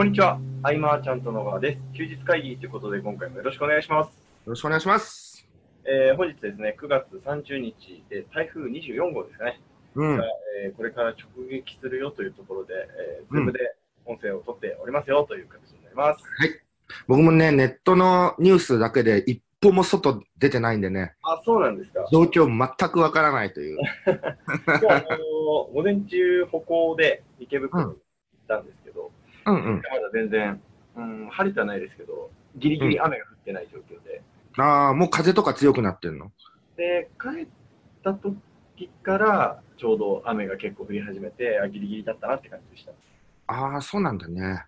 [0.00, 0.40] こんにちは。
[0.62, 1.78] アイマーチャント野川です。
[1.92, 4.06] 休日会議ということで、今回もよろしくお願いします。
[4.06, 4.12] よ
[4.46, 5.46] ろしくお願いします。
[5.84, 9.60] えー本日ですね、9月30日で台風24号ですかね、
[9.96, 10.24] うんが。
[10.64, 11.18] えーこれから直
[11.50, 12.72] 撃するよというところで、
[13.20, 13.76] えー、 Zoom で
[14.06, 16.24] 音声を取っておりますよという形になります。
[17.06, 22.08] 僕もね、ネットのニュースだけで一歩も外出てないんでね、あ、そうなんですか。
[22.10, 23.76] 状況全くわからないという。
[24.08, 27.96] 今日、あのー午前中歩行で池袋に行っ
[28.48, 29.76] たんですけど、うんうん。
[29.76, 30.60] まだ全然、
[30.96, 34.22] うん、晴れてはないですけど、ギリギリ雨が降ってない状況で、
[34.58, 36.32] ああ、もう風とか強くなってんの？
[36.76, 37.46] で、帰っ
[38.02, 42.92] た時から、ちょうど雨が結構降り始めて、あ、ギリギリだったなって感じでした。
[43.46, 44.42] ああ、そうなんだね。
[44.42, 44.64] はい。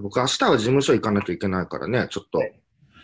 [0.00, 2.38] 僕明日は事務所行かなきゃいけないからね、ちょっと。
[2.38, 2.54] はい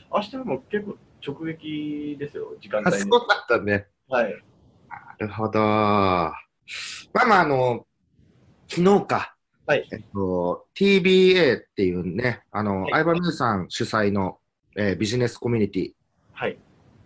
[0.08, 0.96] 明日も結構
[1.26, 3.02] 直撃ですよ、時間あ、帯に。
[3.02, 3.88] そうだったね。
[4.08, 4.32] はい。
[5.18, 5.58] なるほど。
[5.60, 6.32] ま
[7.22, 7.86] あまあ、あの、
[8.68, 9.35] 昨日か。
[9.66, 9.88] はい。
[9.92, 12.92] えっと、TBA っていうね、あの、はい。
[12.92, 14.38] 相葉美優さん主催の、
[14.76, 15.92] えービジネスコミュニティ。
[16.32, 16.58] はい。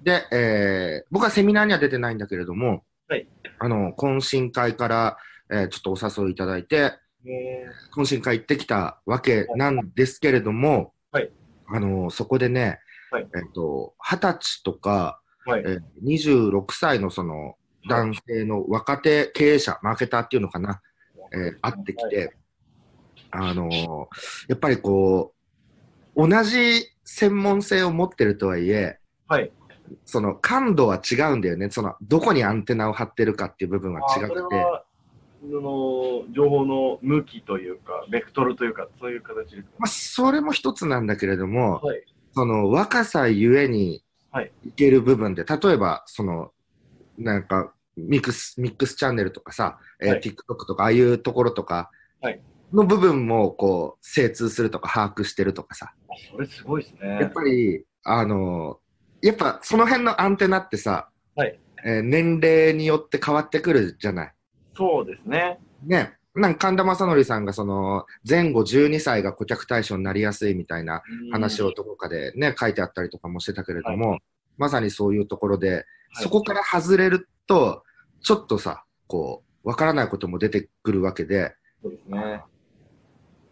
[0.03, 3.27] で、えー僕はセミナーには出てないんだけれども、はい。
[3.59, 5.17] あの、懇親会から、
[5.51, 6.93] えーちょっとお誘いいただいて、
[7.27, 11.31] え懇親会行ってきたわけなんですけれども、はい。
[11.69, 12.79] あの、そこでね、
[13.11, 13.29] はい。
[13.34, 15.62] えっと、二十歳とか、ー、はい。
[15.65, 17.56] えー26歳のその
[17.89, 20.83] 男性の若手経営者、マーケターっていうのかな、
[21.33, 22.34] えー会ってきて、
[23.31, 24.06] あのー
[24.48, 25.34] やっぱりこ
[26.17, 29.50] う、同じ専門性を持ってるとはいえ、はい。
[30.05, 31.70] その感度は違うんだよね。
[31.70, 34.34] その、どこにアンテナを張ってるかっていう部分はあ違くて。
[35.42, 39.69] の、情報の向きというか、ベクトルというか、そういう形ですか？
[39.78, 42.05] まあ、それも一つなんだけれども、はい。
[42.34, 46.53] その若さゆえにはいいける部分で、例えば、その、
[47.19, 52.41] なんか、ミックス、ミックスチャンネルとかさ、えーはい TikTok とか、ああいうところとかはい
[52.73, 57.21] の部分も、こう、精通するとか、把握してるとかさ、あそれすごいですね。
[57.21, 58.78] やっぱり、あの、
[59.22, 64.34] やっぱその辺のアンテナってさ、はいえー年齢によって変わってくるじゃない。
[64.77, 65.59] そうですね。
[65.84, 66.15] ね。
[66.34, 71.03] なんか神田正則さんがその前後12歳が顧客対象になりやすいみたいな
[71.33, 74.19] 話をどこかでね、書いてあったりとかもしてたけれども、
[74.56, 77.83] まさにそういうところで、そこから外れると、
[78.23, 82.43] ちょっとさ、こう、わからないことも出てくるわけで、そうですね。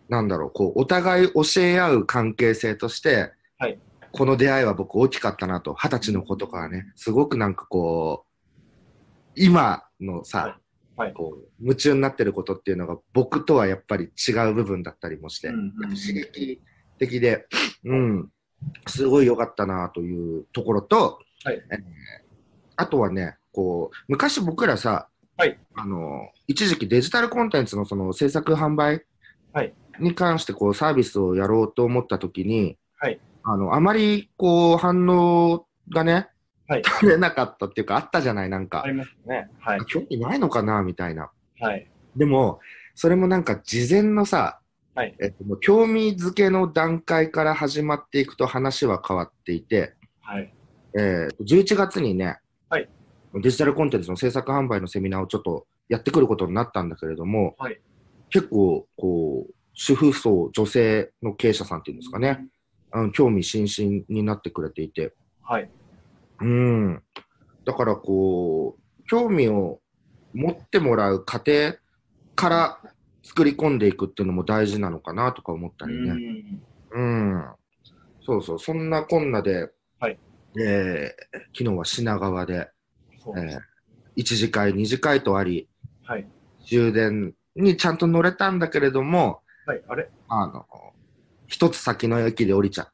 [0.08, 3.78] なんだろう、こう、お互い教え合う関係性として、はい。
[4.10, 10.58] この出会いは僕大きかったなと、二十歳の子とかはね、すごくなんかこう、今のさ、
[10.96, 11.12] はい。
[11.12, 15.96] こう、夢中になってることっていうのが僕とはやっぱり違う部分だったりもして、うんうんうん。
[15.96, 16.60] 刺激
[16.98, 17.46] 的で、
[17.84, 18.32] うん、
[18.86, 21.62] すごい良かったなというところと、はい。
[21.70, 21.78] えー
[22.80, 25.58] あとはね、こう、昔僕らさ、はい。
[25.74, 29.04] あの、一時期デジタルコンテンツのその制作販売
[29.52, 36.28] はいに関してこうサービスをやろうと思ったときに、はいあの、あまりこう反応がね、
[36.68, 38.88] はい取れなかったっていうかあったじゃない、なんかあ。
[38.88, 39.48] りますね。
[39.58, 39.80] はい。
[39.86, 41.30] 興味ないのかなみたいな。
[41.60, 41.90] はい。
[42.14, 42.60] でも、
[42.94, 44.60] それもなんか事前のさ、
[44.94, 50.52] はいえっと、興味づけの段階から始まっていくと話は変わっていて、はい。
[50.98, 52.38] えー、11月にね、
[52.68, 52.88] はい
[53.34, 57.80] デジタルコンテンツの制作販売のセミナーをちょっとやってくることになったんだけれども、はい
[58.30, 62.48] 結構、こう、主婦層、女性の経営者さんっていうんですかね、
[62.90, 65.70] あの興味津々になってくれていて、はい。
[66.40, 67.02] うん。
[67.64, 69.80] だからこう、興味を
[70.34, 71.76] 持ってもらう過程
[72.34, 72.80] から
[73.22, 76.10] 作り込んでいくっていうのも大事なのかなとか思ったりね。
[76.90, 77.44] うんうん。
[78.26, 80.18] そうそう、そんなこんなで、はい
[80.60, 82.68] えー昨日は品川で、で
[83.18, 85.68] すえー、1次会、2次会とあり、
[86.02, 86.26] はい。
[86.64, 89.82] 充電にちゃんと乗れたんだけれども、はい。
[89.86, 90.08] あれ？
[90.28, 90.66] あの、
[91.46, 92.92] 一つ先の駅で降りちゃって。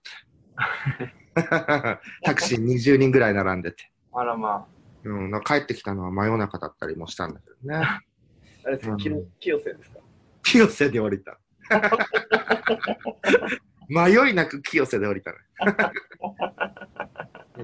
[2.25, 3.93] タクシー20人ぐらい並んでて。
[4.13, 4.67] あらま
[5.05, 7.77] うん、帰ってきたのは真夜中だったりもしたんだけどね。
[7.77, 8.01] あ。
[8.67, 10.01] あれですか、清瀬ですか？
[10.43, 11.39] 清瀬で降りた。
[13.89, 15.39] 迷いなく清瀬で降りたね。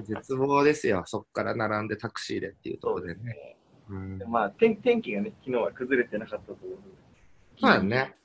[0.03, 1.03] 絶望ですよ。
[1.05, 3.57] そこから並んでタクシーでっていうところでね。
[3.89, 6.77] うん、でまあ天、天気がね、昨日は崩れてなかったと思う。
[7.59, 8.15] そうだね。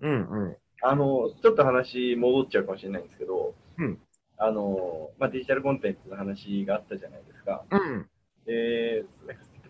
[0.00, 0.56] うんうん。
[0.82, 3.98] あの、ちょっと話戻っちゃうかもしれないんですけど、うん
[4.38, 7.64] あの、まあ、デジタルコンテンツの話があったじゃないですか。
[7.70, 8.06] うん。
[8.44, 9.04] で、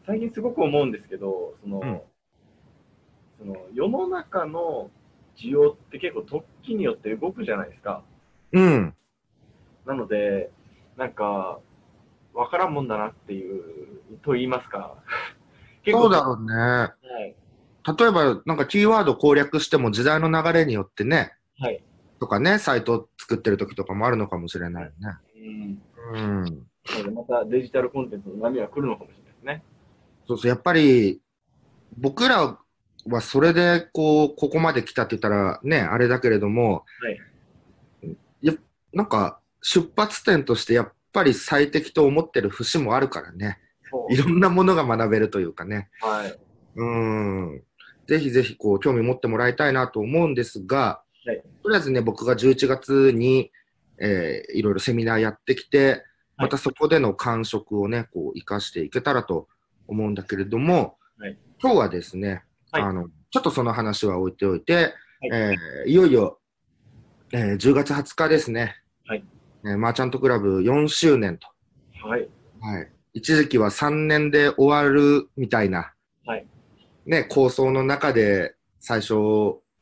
[0.04, 2.00] 最近すごく思うんですけど、その、うん
[3.38, 4.90] その世の中の
[5.37, 8.02] 需要って結構突起によって動くじゃないですか。
[8.52, 8.94] うん。
[9.84, 10.50] なので、
[10.96, 11.60] なんか、
[12.32, 14.96] わからんもんだなっていう、と言いますか。
[15.88, 16.54] そうだろうね。
[16.54, 16.90] は
[17.26, 17.34] い。
[17.87, 21.83] 例えばなんかキーワード攻略しても時代の流れによってね、はい。
[22.19, 25.79] とかね、サイト作ってる時とかもあるのかもしれないよね。
[26.12, 26.43] うん。
[27.05, 27.15] うん。
[27.15, 29.62] またデジタルコンテンツの波は来るのかもしれないですね。
[30.27, 31.21] そうそう、やっぱり、
[31.99, 32.59] 僕ら
[33.06, 38.17] はそれで、こう、ここまで来たって言ったらね、あれだけれども、はい。
[38.43, 38.55] や
[38.93, 43.59] なんか、出発点としてやっぱり最適と思ってる節もあるからね。
[44.11, 45.89] いろんなものが学べるというかね。
[46.00, 46.39] はい。
[46.77, 47.62] うん。
[48.06, 51.43] ぜひぜひ、こう、興味持ってもらいたいなと思うんですが、はい。
[51.62, 53.50] とりあえずね、僕が11月に、
[53.99, 56.05] えーいろいろセミナーやってきて、
[56.37, 59.49] またそこでの感触をね、こう、活かしていけたらと
[59.88, 61.38] 思うんだけれども、はい。
[61.61, 62.82] 今日はですね、はい。
[62.82, 64.94] あの、ちょっとその話は置いておいて、はい。
[65.32, 66.38] えーいよいよ、
[67.32, 68.76] えー10月20日ですね、
[69.06, 69.25] はい。
[69.64, 71.49] えーマーチャントクラブ4周年と、
[72.06, 72.29] はい。
[72.61, 75.95] はい、一時期は3年で終わるみたいな、はい
[77.06, 79.14] ね、構想の中で最初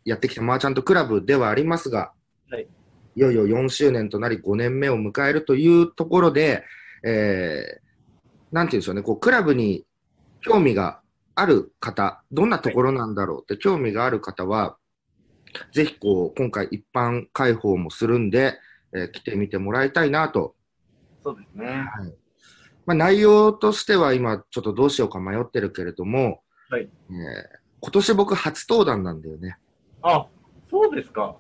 [0.05, 2.12] やってきたマーチャントクラブではありますが、
[2.50, 2.69] はい。
[3.17, 6.65] いよいよ4周年となり5年目を迎えるというところで、
[7.03, 7.85] えー
[8.53, 9.85] なんて言うんでしょうね、こうクラブに
[10.41, 11.00] 興味が
[11.35, 13.43] ある方、どんなところなんだろう？
[13.43, 14.76] って興味がある方は、
[15.73, 18.59] ぜひこう今回一般開放もするんで、
[18.94, 20.55] えー来てみてもらいたいなと。
[21.25, 21.67] そうですね。
[21.67, 22.15] はい。
[22.87, 26.44] まあ、内容としては今ちょっとどうしようか迷ってるけれども、
[26.75, 29.59] はいえー今年僕初登壇なんだよね。
[30.00, 30.26] あ、
[30.71, 31.37] そうですか。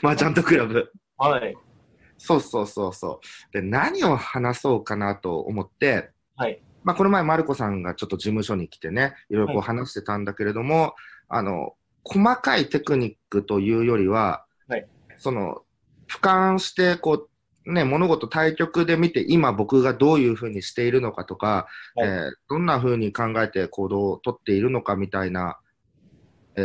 [0.00, 0.90] マーチャントクラブ。
[1.18, 1.54] はい。
[2.16, 3.52] そうそうそうそう。
[3.52, 6.62] で、何を話そうかなと思って、はい。
[6.84, 10.94] まあ、この前、マルコさんがちょっと事務所に来てね、いろいろこうはい話してたんだけれども、
[11.28, 14.86] あの、細かいテクニックというよりは、はい
[15.18, 15.64] その、
[16.08, 17.28] 俯瞰して、こう、
[17.72, 25.58] ね、物事対局で見て、今僕がどういうふうにしているのかとか、はいえーどんなふうに考えて行動をとっているのかみたいな、
[26.56, 26.64] えー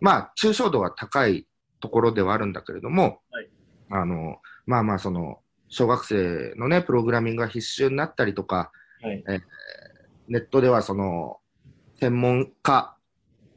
[0.00, 1.46] まあ、抽象度が高い
[1.80, 3.48] ところではあるんだけれども、はい
[3.90, 5.38] あの、まあまあ、その、
[5.68, 8.70] 小学生のね、プログラミングが必修になったりとか、
[9.02, 9.24] はい。
[10.28, 11.38] ネットではその、
[12.00, 12.96] 専門家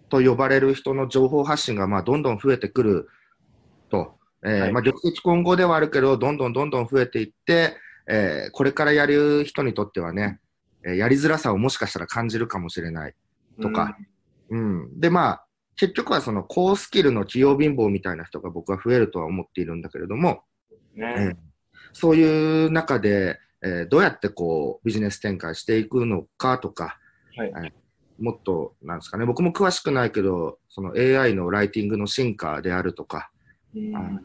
[0.09, 3.09] と呼ばれる人の情報発信がまあどんどん増えてくる
[3.89, 10.39] と、えーはいまあ、玉石混合ではあるけど、どんどんどんどん増えていって、えーこれからやる人にとってはね、
[10.86, 13.16] えーやりづらさをもしかしたら感じるかもしれない。
[13.62, 13.98] とか
[14.50, 15.45] うん、で、まあ、
[15.75, 20.44] 結局はその高スキルの器用貧乏みたいな人が僕は増えるとは思っているんだけれども、
[20.95, 21.01] うん。
[21.01, 21.16] ね。
[21.18, 21.38] うん
[21.94, 27.00] そういう中で、えーどうやってこうビジネス展開していくのかとか、
[27.36, 27.74] はい。
[28.19, 33.37] もっと、なんですかね、僕も詳しくないけど、その AI のライティングの進化であるとか、うん
[33.95, 34.21] あの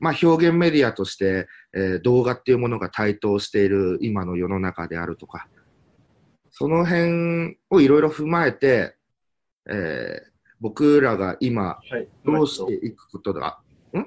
[0.00, 5.48] まあ、表現メディアとして、えー動画っていうものが台頭している今の世の中であるとか、
[6.50, 8.94] その辺をいろいろ踏まえて、
[9.68, 10.28] えー
[10.60, 12.08] 僕らが今、はい。
[12.24, 13.60] どうしていくことが、
[13.94, 13.98] ん？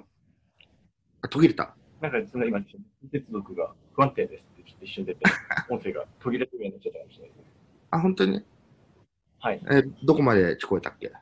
[1.21, 1.75] あ途切れた。
[2.01, 2.59] なんか、その今、
[3.09, 5.21] 接続が不安定ですってちょっと一瞬出て、
[5.71, 7.39] 音声が途切れるようになっちゃったかもしれないです。
[7.91, 8.44] あ、本当に？
[9.39, 9.62] はい。
[9.63, 11.13] えーどこまで聞こえたっけ？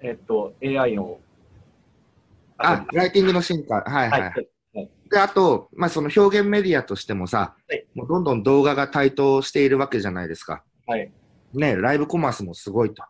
[0.00, 1.20] えっと、AI の、
[2.58, 3.76] あ、ライティングの進化。
[3.82, 4.18] はいは。
[4.20, 4.32] はい
[4.82, 4.88] い。
[5.10, 10.64] で、あと、まあ、その表現メディアとしてもさ、はいもうどんどん動画が台頭しているわけじゃないですか。
[10.86, 11.12] はい。
[11.52, 13.04] ね、ライブコマースもすごいと。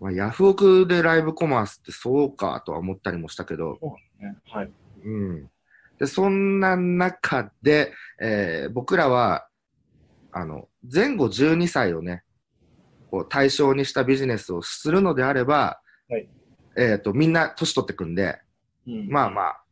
[0.00, 3.78] まあ、ヤフオクでライブコマースってそうかとは思ったりもしたけど、
[4.18, 4.70] ねはい。
[5.04, 5.50] うん。
[5.98, 9.46] で、そんな中で、えー僕らは、
[10.32, 12.22] あの、前後12歳をね、
[13.10, 16.28] こう対象にしたビジネスをするのであれば、はい
[16.76, 18.36] えっ、と、みんな年取ってくんで、うん
[18.86, 19.62] まあまあ、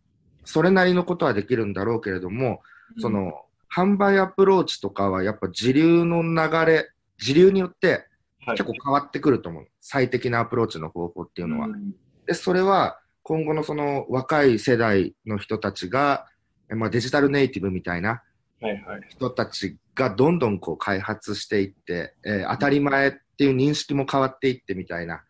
[0.45, 2.63] それなりのことはできるんだろうけれども、
[2.99, 3.33] そ、の、
[3.75, 8.07] 販売アプローチとかはやっぱ時流の流れ、時流によって
[8.47, 9.67] はい結構変わってくると思う。
[9.81, 11.69] 最適なアプローチの方法っていうのは。
[11.69, 11.93] ん
[12.27, 16.27] で、それは今後のその若い世代の人たちが、
[16.71, 18.23] えまあ、デジタルネイティブみたいな
[18.61, 19.01] はいはい。
[19.09, 25.23] 人たちがどんどんこう開発していって、えー当たり前っていう認識も変わっていってみたいな。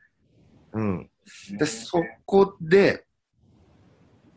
[0.73, 1.11] うん。
[1.59, 3.05] で、そこで、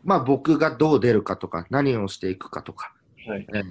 [0.04, 2.92] まあ僕がどう出るかとか、何をしていくかとか、
[3.26, 3.46] はい。
[3.54, 3.64] えー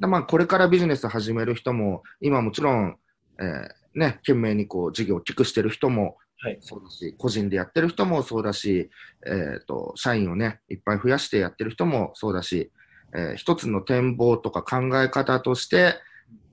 [0.00, 2.96] でまあこれからビジネス始める人も、今もちろん、
[3.40, 6.58] えーね、懸命にこう事業を大きくしてる人もはい。
[6.60, 8.90] そうだし、個人でやってる人もそうだし、
[9.26, 12.70] えーと、社員をね、いっぱい増やしてやってる人もそうだし、
[13.12, 15.96] えー一つの展望とか考え方として、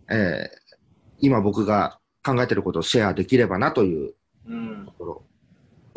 [0.09, 0.65] えー
[1.19, 4.15] 今僕が考えてることをシェアできればなという
[4.47, 4.91] うんと。
[4.91, 5.23] ころ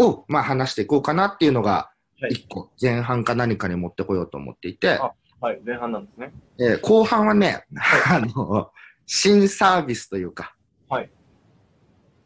[0.06, 5.60] を、まあ、話していこうかなっていうのが、はい一個前半か何かに持ってこようと思っていて、あはい。
[5.64, 6.32] 前半なんですね。
[6.58, 7.64] えー後半はね、
[8.10, 8.70] あの、
[9.06, 10.54] 新サービスというか、
[10.88, 11.10] はい。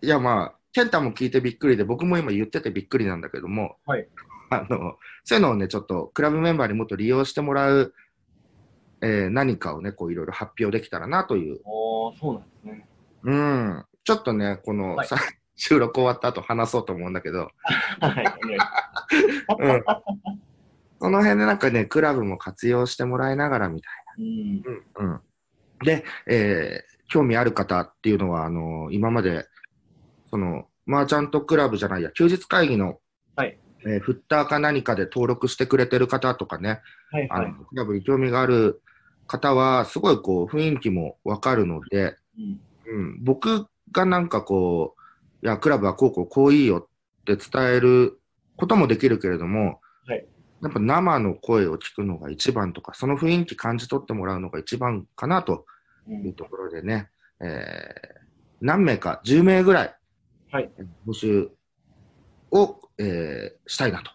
[0.01, 4.09] いやまあ、健太も聞いてびっくりで、僕も今言っててびっくりなんだけども、はい。
[4.51, 7.95] あの、そういうのをね、ちょっとクラブメンバーにもっと利用してもらう、
[9.03, 11.61] えー何かをね、こういろいろ発表できたらなという。
[11.65, 12.89] おー、そうなんですね。
[13.25, 13.85] うん。
[14.05, 15.17] ちょっとね、この、はいさ
[15.57, 17.51] 収録終わった後話そうと思うんだけど、
[18.01, 18.25] はい。
[19.59, 19.85] うん。
[21.01, 24.23] その辺でなんかね、クラブも活用してもらいながらみたいます。
[24.23, 25.09] うん。
[25.09, 25.15] な。
[25.15, 25.21] うん。
[25.85, 29.45] で、えー興味ある方っていうのは、あの今まで、
[30.31, 33.01] その、マーチャントクラブじゃないや、休日会議の、
[33.37, 33.59] はい。
[33.85, 36.81] えーフッターか何かで登録してくれてる方とかね、
[37.11, 37.29] はい。
[37.29, 37.47] はい。
[37.47, 38.81] あの、クラブに興味がある
[39.27, 42.61] 方は、すごいこう、雰囲気もわかるので、うん。
[42.87, 45.02] うん、僕がなんかこう、
[45.43, 48.21] いや、クラブはこうこうこういいよって伝える
[48.57, 50.27] こともできるけれども、はい
[50.63, 55.67] やっぱ生の声を聞くのが一番とか、その雰囲気感じ取ってもらうのが一番かなと
[56.09, 56.13] う。
[56.13, 58.23] いうんところでね、えー
[58.61, 59.97] 何名か、10名ぐらい
[60.53, 60.71] はい。
[61.05, 61.51] 募集
[62.53, 64.13] を、えーしたいなと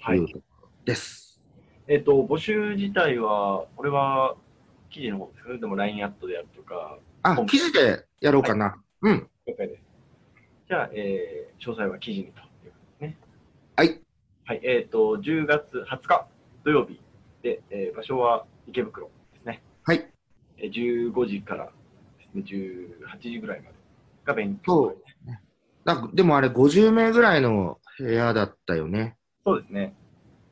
[0.00, 0.26] はいいう。
[0.26, 1.38] ところです。
[1.86, 4.36] えっ、と、募集自体は、これは
[4.88, 5.58] 記事の方ですかね。
[5.58, 8.76] でも LINE アットでやるとか、あ本、記事でやろうかな。
[9.02, 9.28] うん。
[9.46, 9.89] 了解です。
[10.70, 13.18] じゃあ、えー詳細は記事にということですね。
[13.74, 14.00] はい。
[14.46, 14.60] はい。
[14.62, 16.28] えっ、と、10月20日
[16.64, 17.00] 土曜日
[17.42, 19.64] で、えー場所は池袋ですね。
[19.82, 20.06] はい。
[20.58, 20.72] えー
[21.12, 21.72] 15時からで
[22.30, 23.74] すね、18時ぐらいまで
[24.24, 25.40] が勉強会です。
[25.84, 29.16] だでもあれ50名ぐらいの部屋だったよね。
[29.44, 29.96] そうですね。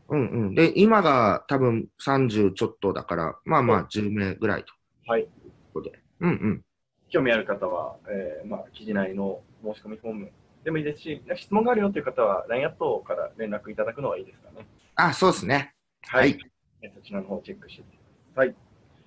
[0.08, 0.54] うんうん。
[0.56, 4.72] で、今が多分30ちょっとだから、まあまあ10名ぐらいと
[5.06, 5.20] はい。
[5.20, 5.28] いう
[5.72, 6.00] ことで。
[6.18, 6.64] うんうん。
[7.08, 10.30] 興味ある方は、えーまあ、記事内の申し込みフォーム
[10.64, 14.66] でもいいですし、質問があるよという方は LINE アットから連絡いただくのはいいですかね。
[14.96, 15.74] あ、そうですね。
[16.08, 16.38] ははいい。
[16.82, 18.00] えそちらの方をチェックしてみてく
[18.36, 18.54] ださい。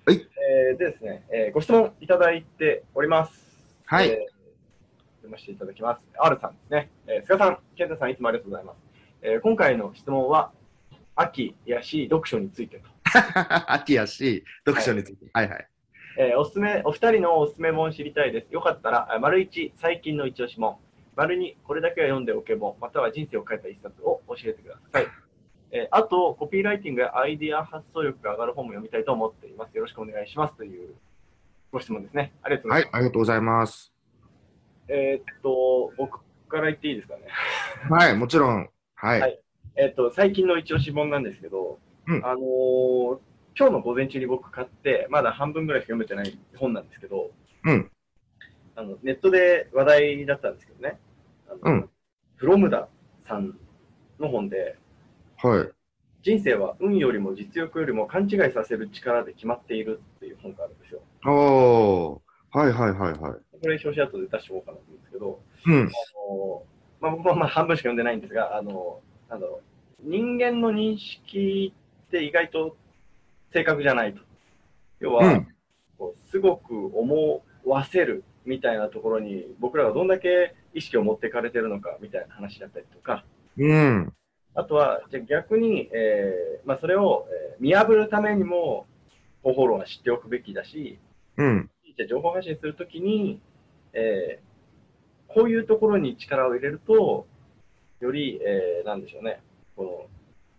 [0.06, 0.28] はい。
[0.70, 3.32] えーでですね、えーご質問いただいております。
[3.86, 4.42] はいえー
[5.22, 6.02] 読ませていただきます。
[6.18, 6.90] R さんですね。
[7.06, 8.76] えー、菅さん、健太さん、いつもありがとうございます。
[9.22, 10.50] えー今回の質問は、
[11.14, 12.88] 秋やし読書についてと。
[13.72, 15.26] 秋やし、読書について。
[15.32, 15.68] はいはい。
[16.18, 18.52] えーおすすめ、お二人のおすすめ本知りたいです。
[18.52, 20.76] よかったら、あ丸一、最近の一押し本。
[21.16, 25.06] 丸二、これだけは読んでおけ本、または人生を変えた一冊を教えてください。
[25.70, 29.74] えーあと、コピーライティングやアイディア発想力が上がる本も読みたいと思っています。
[29.74, 30.56] よろしくお願いします。
[30.56, 30.94] という
[31.70, 32.32] ご質問ですね。
[32.42, 32.96] ありがとうござはいい、ます。
[32.96, 33.92] ありがとうございます。
[34.88, 37.22] えーっと、僕から言っていいですかね。
[37.88, 38.68] はい、もちろん。
[38.94, 39.20] はい。
[39.20, 39.38] はい
[39.76, 43.18] えーっと、最近の一押し本なんですけど、うんあのー
[43.58, 47.30] 今日の午前中に僕買って、まだ半分ぐらいしか読めてない本なんですけど、
[47.64, 47.90] うん
[48.74, 50.98] あのネットで話題だったんですけどね、
[51.46, 51.90] あのうん
[52.36, 52.88] フロムダ
[53.28, 53.56] さん
[54.18, 54.76] の本で、
[55.42, 55.68] はい。
[56.22, 61.00] 人生は運よりも実力よりも勘違いさせる力で決まっているっていう本があるんですよ。
[61.26, 62.58] おー。
[62.58, 63.58] はいはいはいはい。
[63.60, 65.82] これ、表紙後で出しておこうかなと思うんですけど、うん。
[65.82, 66.62] あの
[67.00, 69.60] まあ、僕はまあ半分しか読んでないんですが、あのなんだろ
[70.04, 71.74] う人間の認識
[72.06, 72.76] って意外と
[73.52, 74.22] 正確じゃないと。
[75.00, 75.46] 要は、うん。
[76.30, 83.24] すごく思わせるみたいなところに僕らがどんだけ意識を持っていかれてるのかみたいな話だったりとか、
[83.56, 84.12] うん。
[84.54, 88.86] あとはじゃあ逆に、えーまあ、それを、えー見破るためにも
[89.44, 90.98] 方法論は知っておくべきだし、
[91.36, 91.70] うん。
[91.96, 93.40] じゃあ情報発信するときに、
[93.92, 94.52] えー
[95.34, 97.26] こういうところに力を入れると、
[98.00, 99.40] より、えーなんでしょうね、
[99.76, 100.06] この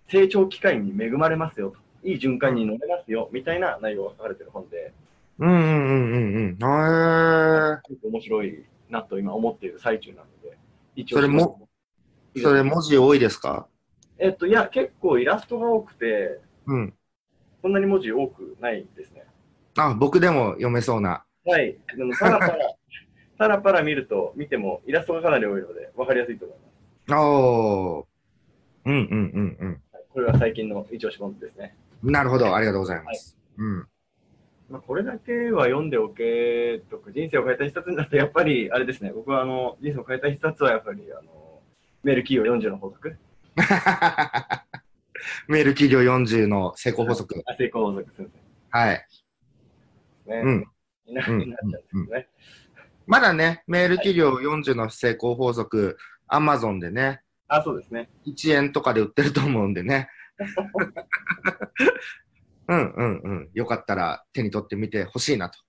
[0.07, 4.93] 成長機会に恵まれますよと、いい循環に乗れますよ、みたいな内容が書かれてる本で、
[5.39, 6.51] うんうんうんうんうん。
[6.51, 10.57] へすごく面白いなと今思っている最中なので、
[10.95, 12.41] 一それも、ー。
[12.41, 13.67] それ文字多いですか？
[14.19, 16.93] えっと、いや、結構イラストが多くて、うん。
[17.61, 19.25] そんなに文字多くないですね。
[19.77, 21.25] あ、僕でも読めそうな。
[21.45, 21.77] はい。
[21.97, 22.57] でも、パラパラ、
[23.37, 26.57] パラパラ見ると、見ても、イラストがかなり多いので、わかりやすいと思い
[27.07, 27.19] ます。
[27.19, 28.05] おー。
[28.85, 29.81] うんうんうんうん。
[29.91, 31.75] はい、これは最近の一押し本ですね。
[32.03, 33.37] なるほど、ありがとうございます。
[33.57, 33.87] うん。
[34.69, 41.61] まあ、これだけは読んでおけとか、人生を変えた一冊になると、やっぱり、あれですね、僕はあの人生を変えた一冊は、やっぱり、あの
[42.03, 43.15] メール企業40の法則、
[45.47, 47.41] メール企業40の成功法則。
[47.45, 48.29] あ成功法則 先
[48.71, 49.07] はい。
[50.25, 50.41] 生ね。
[50.43, 50.67] うん。
[51.05, 52.27] になうんになっちゃうんですけどね。
[53.05, 58.09] まだね、メール企業40の成功法則、アマゾンでね、あ、そうですね。
[58.25, 60.09] 1円とかで売ってると思うんでね。
[62.69, 63.49] うんうんうん。
[63.53, 65.59] よかったら手に取ってみてほしいなと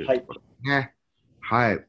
[0.00, 0.94] いうところですね。
[1.40, 1.84] はい。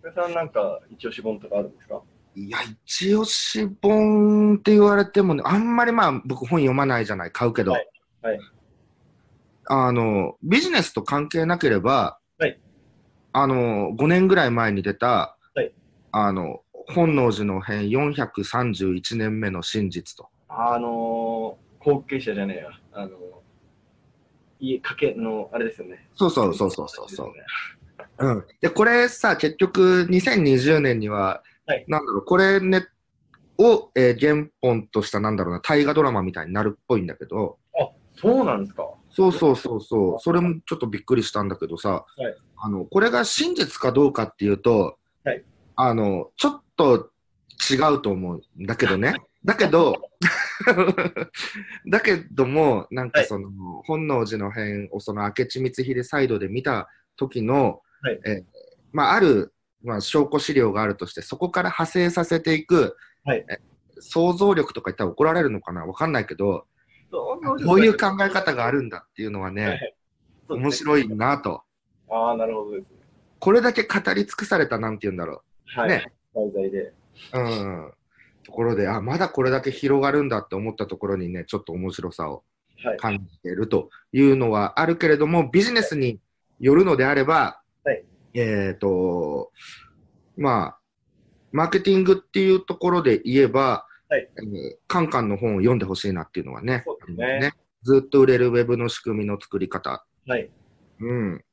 [0.00, 2.02] 福田さん、なんか、一押し本とかあるんですか？
[2.34, 7.72] いや、一押し本って言われてもね、あんまりまあ僕本読まないじゃない、買うけど。
[7.72, 7.88] はい
[8.22, 8.40] はい
[9.68, 12.60] あの、ビジネスと関係なければ、はい
[13.32, 15.74] あの、5年ぐらい前に出た、はい
[16.12, 16.62] あの、
[16.94, 20.28] 本能寺の変431年目の真実と。
[20.48, 20.90] あのー、
[21.86, 22.70] 後継者じゃねえや。
[22.94, 23.12] あのー、
[24.58, 26.08] 家、家系の、あれですよね。
[26.16, 27.32] そうそうそうそうそう
[28.18, 28.44] うん。
[28.60, 32.86] で、これさ、結局、2020年には、はいなんだろう、これね、
[33.58, 38.88] を、えー原本とした、なんだろうな、大河ドラマみたいになるっぽいんだけど、あ、そうなんですか。
[39.10, 45.44] そうそうそうそう、それもちょっとびっくりしたんだけどさ、はいあの、これが真実かどうかっていうと、はい
[45.76, 47.10] あの、ちょっと
[47.70, 49.14] 違うと思うんだけどね。
[49.44, 49.94] だけど、
[51.90, 53.50] だけども、なんかその、
[53.84, 58.44] 本能寺の変をその明智光秀サイドで見た時の、はいえー
[58.92, 63.58] まあ、ある、まあ、証拠資料があるとして、そこから派生させていく、はいえ
[63.98, 65.86] 想像力とか言ったら怒られるのかな？
[65.86, 66.66] わかんないけど、
[67.10, 67.40] こ
[67.74, 69.94] ういう考え方があるんだっていうのはね、
[70.48, 70.72] 面い。
[70.72, 71.62] 白いなと。
[72.10, 72.98] ああ、なるほどですね。
[73.38, 75.42] これだけ語り尽くされた、なんて言うんだろ
[75.74, 75.88] はい。
[75.88, 76.78] ね題材で。
[76.80, 76.92] う。
[77.34, 77.92] うん。
[78.46, 82.44] ところで、あ、まだこれだけ広がるんだって思ったところにね、ちょっと面白さを
[82.84, 82.98] はい。
[82.98, 86.20] 感じているというのはあるけれども、ビジネスに
[86.60, 89.50] よるのであれば、はいえっ、と、
[90.36, 90.78] まあ、
[91.52, 100.50] マーケティングっていうところで言えば、はいえーカンカンの本を読んでほしいなっていうのはねそうですねずっと売れるウェブの仕組みの作り方、はい。
[101.00, 101.44] うん。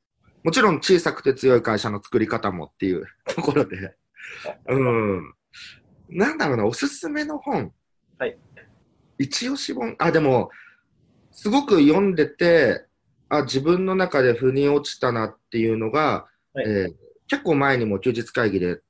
[0.44, 3.96] もちろん小さくて強い会社の作り方もっていうところで、
[4.68, 5.34] うん。
[6.10, 7.72] なんだろうな、おすすめの本。
[8.18, 8.38] はい。
[9.18, 9.96] 一押し本。
[10.00, 10.50] あ、でも、
[11.32, 12.86] すごく読んでて、
[13.30, 16.94] あ、自分の中で腑に落ちたなっていうのが、はいえー
[17.26, 18.82] 結構前にも休日会議で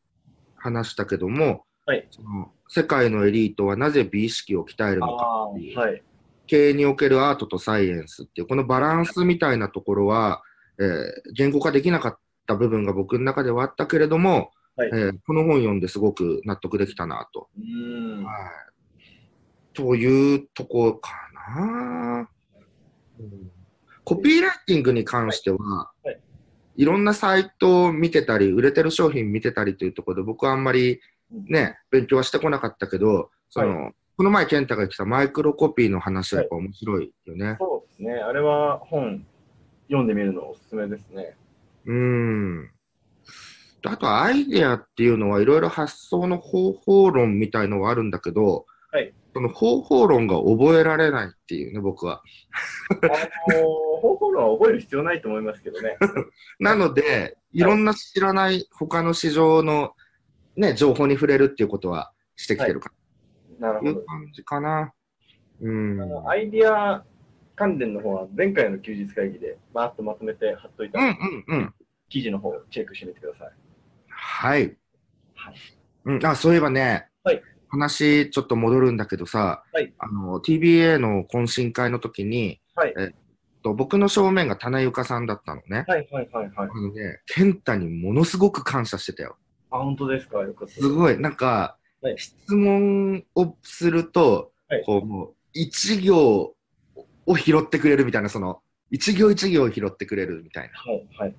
[0.58, 6.04] 話したけども、はいその世界のエリートはなぜ美意識を鍛えるのかっていうはい。
[6.48, 10.42] 経営におけるアートとサイエンスっていう、このバランスみたいなところは、
[10.80, 12.18] えー言語化できなかっ
[12.48, 17.50] た部分が僕の中ではあったけれども、はいえーこの本読んですごく納得できたなと。
[17.58, 18.24] うーん。
[18.24, 21.12] はい、というとこか
[21.56, 22.30] な、
[23.20, 23.52] うん
[24.06, 26.20] コピーライティングに関しては、はいはい
[26.76, 31.00] いろんなサイトを見てたり、売れてる商品見てたりというところで、僕はあんまり
[31.32, 37.58] ね、勉強はしてこなかったけど、その、この前、健太が言ってたマイクロコピーの話はやっぱ面白いよね。
[37.60, 38.14] そうですね。
[38.14, 39.26] あれは本
[39.88, 41.36] 読んでみるのおすすめですね。
[41.86, 42.72] うーん。
[43.84, 52.22] であと、アイデアっていうのはいろいろ発想の方法論みたいのはあるんだけど、はいその方法論が覚えられないっていうね、僕は。
[53.02, 53.08] あ
[53.52, 55.98] のー方法論は覚える必要ないと思いますけどね。
[56.60, 59.96] なので、いろんな知らない他の市場の、
[60.56, 62.92] ね、情報に触れるっていうことはしてきてるか
[63.60, 64.06] なるほどという。
[64.06, 64.94] 感じかな。
[65.62, 66.30] うん。
[66.30, 67.04] アイディア
[67.56, 71.74] 関連の方は前回の休日会議でバーッとまとめて貼っといたうんうんうん。
[72.10, 73.52] 記事の方をチェックしてみてください。
[74.24, 74.78] はい。
[75.36, 75.56] はい
[76.06, 83.16] うん、あ、そういえばね、はい話ちょっと戻るんだけどさ、はいあの、TBA の懇親会の時に、はいえっ
[83.64, 85.84] と、僕の正面が棚ゆかさんだったのね。
[85.88, 86.52] はいはいはいはい。
[86.56, 89.38] あのね、健太にものすごく感謝してたよ。
[89.72, 90.42] あ、本当ですか？
[90.42, 90.82] よかったです。
[90.82, 96.56] すごい、なんか、はい質問をすると、はいこう、もう、一行
[97.26, 100.80] を拾ってくれるみたいな、その、一行一行を拾ってくれるみたいな。
[100.80, 101.36] はいはい。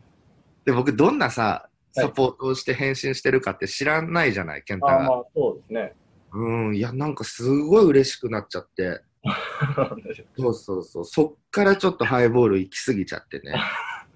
[0.65, 4.99] で、僕、どんなさ、はいサポートをして返信してるかって知らないじゃない、健太あ、が。
[5.05, 5.95] まあそうですね。
[6.33, 9.01] うん、いや、なんかすごい嬉しくなっちゃって、
[10.37, 13.55] そうそうそう、そっからちょっとハイボール行き過ぎちゃってね、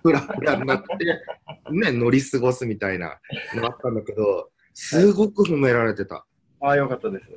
[0.03, 0.89] ふらふらになって、
[1.71, 3.21] ね、乗り過ごすみたいな
[3.55, 6.27] のあったんだけど、すごく褒められてた。
[6.61, 7.31] あ、よかったです。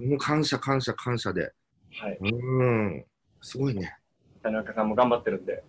[0.00, 1.52] もう感謝、感謝、感謝で。
[2.00, 2.18] はい。
[2.20, 3.04] うん、
[3.40, 3.96] すごいね。
[4.42, 5.64] 田中さんも頑張ってるんで。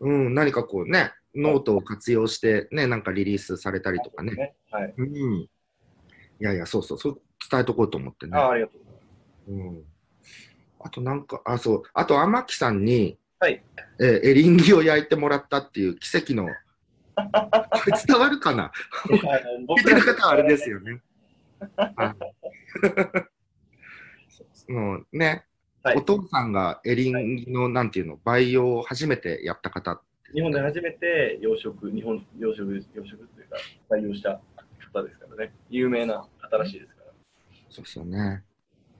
[0.00, 4.34] うん、何かこうね、ノートを活用して、ね、なんかリリースされたりとかね。
[4.34, 4.54] ね。
[4.70, 4.94] はい。
[4.96, 5.34] うん。
[5.42, 5.48] い
[6.40, 8.36] やいや、そうそう、そう伝えとこうと思ってね。
[8.36, 9.50] あ、ありがとうございます。
[9.50, 9.84] うん。
[10.80, 13.62] あとなんか、あ、そう、あと天木さんに、はい。
[14.00, 16.46] えーエリンギを焼いてもらったっていう奇跡の、
[17.16, 18.72] これ伝わるかな？
[19.06, 19.16] 聞
[19.80, 21.00] いてる方はあれですよね。
[24.70, 25.44] のね、
[25.82, 30.02] はいお父さんがエリンギの、なんていうの、培養を初めてやった方。
[30.32, 33.56] 日本で初めて養殖、日本養殖、養殖というか、
[33.90, 34.40] 採用した
[34.92, 35.52] 方ですからね。
[35.68, 37.10] 有名な方らしいですから。
[37.68, 38.44] そうですよね。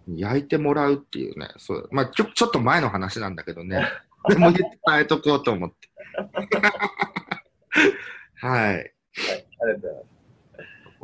[0.09, 3.87] 焼いてもらうっていうね、そうまあちょちょっと前の話なんだけどね、
[4.29, 4.67] でも伝
[5.01, 5.77] えとこうと思って。
[8.37, 8.75] はい。
[8.75, 8.83] はい、あ
[9.67, 10.07] りがとうございます。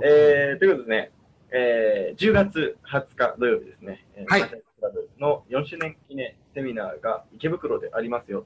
[0.04, 1.12] えー、ということでね、
[1.50, 4.50] えー、10月20日土曜日ですね、えーはい
[5.18, 8.44] の4周年記念セミナーが池袋でありますよ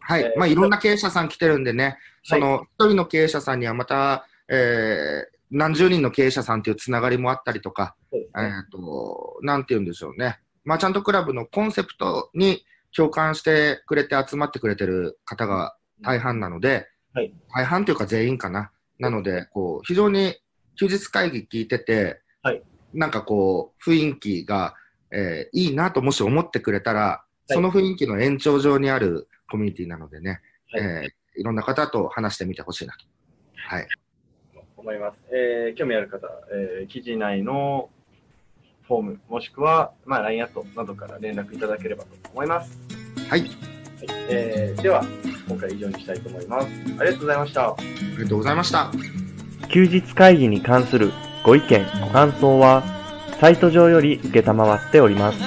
[0.00, 0.22] はい。
[0.22, 8.20] えーまあ、いろんな経営者さん来てるんでね、その、一人の経営者さんにはまた、えー、何十人の経営者さんというつながりもあったりとか、ね。
[8.66, 10.40] っ、と、なんて言うんでしょうね。
[10.64, 18.70] マーチャントクラブのコンセプトに共感してくれて集まってくれてる方が大半なので、はい大半というか全員かな。
[18.98, 20.36] なので、こう、非常に
[20.78, 22.62] 休日会議聞いてて、はい
[22.92, 24.74] なんかこう、雰囲気が、
[25.12, 30.40] えーいいなともし思ってくれたら、いその雰囲気の延長上にあるコミュニティなのでね、
[30.72, 33.04] はいえーいろんな方と話してみてほしいなと。
[33.56, 33.86] はい。
[34.78, 35.18] 思います。
[35.30, 37.90] えー興味ある方、えー記事内の
[38.88, 42.78] フォーム、もしくは、まあ、LINE アットなどから連絡いただければと思います。
[43.28, 43.40] はい。
[43.40, 43.50] はい
[44.30, 45.04] えーでは、
[45.48, 46.66] 今回以上にしたいと思います。
[46.98, 47.68] ありがとうございました。
[47.68, 47.76] あ
[48.16, 48.90] りがとうございました。
[49.68, 51.12] 休日会議に関する
[51.44, 52.82] ご意見、ご感想は、
[53.40, 55.38] サイト上より受けたまわっております。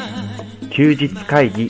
[0.69, 1.69] 休日会議